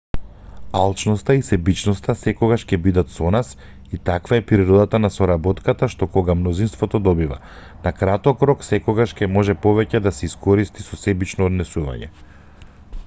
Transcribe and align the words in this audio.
алчноста 0.77 1.33
и 1.39 1.41
себичноста 1.47 2.13
секогаш 2.21 2.63
ќе 2.71 2.77
бидат 2.85 3.11
со 3.17 3.33
нас 3.35 3.49
и 3.97 3.99
таква 4.09 4.39
е 4.39 4.43
природата 4.51 4.99
на 5.03 5.11
соработката 5.17 5.89
што 5.95 6.07
кога 6.15 6.35
мнозинството 6.39 7.01
добива 7.09 7.37
на 7.85 7.91
краток 8.01 8.45
рок 8.51 8.65
секогаш 8.69 9.13
ќе 9.21 9.29
може 9.35 9.57
повеќе 9.67 10.01
да 10.07 10.15
се 10.21 10.31
искористи 10.31 10.87
со 10.89 10.99
себично 11.03 11.47
однесување 11.53 12.11